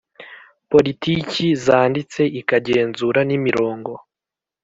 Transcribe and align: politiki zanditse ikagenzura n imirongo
politiki 0.71 1.45
zanditse 1.65 2.21
ikagenzura 2.39 3.19
n 3.25 3.31
imirongo 3.37 3.91